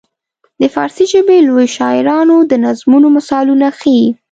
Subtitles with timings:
[0.61, 4.07] د فارسي ژبې لویو شاعرانو د نظمونو مثالونه ښيي.